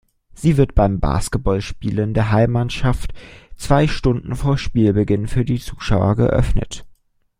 Sie 0.33 0.57
wird 0.57 0.73
bei 0.73 0.87
Basketballspielen 0.87 2.15
der 2.15 2.31
Heimmannschaft 2.31 3.13
zwei 3.55 3.87
Stunden 3.87 4.35
vor 4.35 4.57
Spielbeginn 4.57 5.27
für 5.27 5.45
die 5.45 5.59
Zuschauer 5.59 6.15
geöffnet. 6.15 6.87